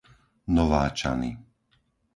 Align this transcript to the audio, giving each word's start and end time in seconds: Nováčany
Nováčany 0.55 1.31